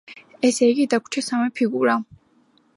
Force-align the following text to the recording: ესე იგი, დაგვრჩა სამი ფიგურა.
ესე 0.49 0.69
იგი, 0.71 0.87
დაგვრჩა 0.95 1.25
სამი 1.27 1.55
ფიგურა. 1.61 1.97